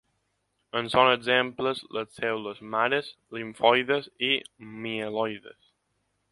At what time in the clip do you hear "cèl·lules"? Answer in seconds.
2.21-2.63